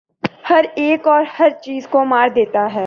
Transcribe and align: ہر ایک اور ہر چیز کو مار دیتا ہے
ہر 0.49 0.65
ایک 0.75 1.07
اور 1.07 1.23
ہر 1.39 1.49
چیز 1.63 1.87
کو 1.87 2.03
مار 2.05 2.29
دیتا 2.29 2.65
ہے 2.65 2.79